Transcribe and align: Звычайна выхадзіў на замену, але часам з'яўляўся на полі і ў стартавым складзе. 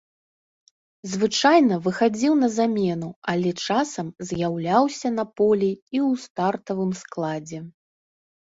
Звычайна 1.11 1.75
выхадзіў 1.87 2.33
на 2.45 2.49
замену, 2.55 3.09
але 3.35 3.49
часам 3.69 4.07
з'яўляўся 4.31 5.07
на 5.21 5.29
полі 5.43 5.71
і 5.77 5.97
ў 6.09 6.25
стартавым 6.25 6.91
складзе. 7.07 7.59